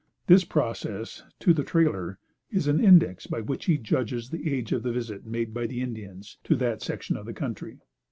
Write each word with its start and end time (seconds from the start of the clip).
This 0.25 0.43
process, 0.43 1.21
to 1.41 1.53
the 1.53 1.63
trailer, 1.63 2.17
is 2.49 2.65
an 2.65 2.83
index 2.83 3.27
by 3.27 3.39
which 3.41 3.65
he 3.65 3.77
judges 3.77 4.31
the 4.31 4.51
age 4.51 4.71
of 4.71 4.81
the 4.81 4.91
visit 4.91 5.27
made 5.27 5.53
by 5.53 5.67
the 5.67 5.83
Indians, 5.83 6.39
to 6.45 6.55
that 6.55 6.81
section 6.81 7.15
of 7.15 7.31
country. 7.35 7.77